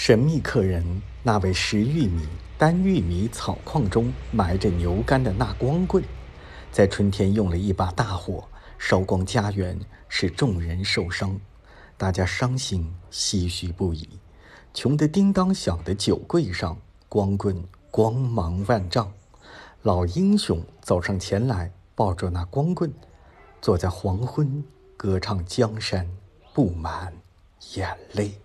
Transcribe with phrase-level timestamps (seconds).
[0.00, 6.02] 神秘客人那位食玉米单玉米草矿中埋着牛肝的那光棍
[6.70, 8.46] 在春天用了一把大火
[8.78, 9.76] 烧光家园
[10.08, 11.36] 使众人受伤。
[11.96, 14.08] 大家伤心唏嘘不已。
[14.72, 19.12] 穷得叮当响的酒柜上光棍光芒万丈
[19.82, 22.94] 老英雄走上前来抱着那光棍
[23.60, 24.62] 坐在黄昏
[24.96, 26.08] 歌唱江山
[26.54, 27.12] 布满
[27.74, 28.40] 眼泪。